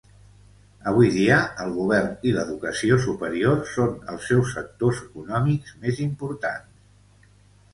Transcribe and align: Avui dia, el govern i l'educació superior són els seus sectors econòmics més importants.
Avui 0.91 1.09
dia, 1.17 1.35
el 1.65 1.75
govern 1.75 2.25
i 2.29 2.31
l'educació 2.37 2.97
superior 3.03 3.61
són 3.73 3.93
els 4.15 4.25
seus 4.31 4.55
sectors 4.57 5.03
econòmics 5.05 5.77
més 5.85 6.01
importants. 6.11 7.31